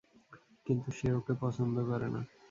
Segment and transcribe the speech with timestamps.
[0.65, 2.21] কিন্তু সে ওকে পছন্দ করে না।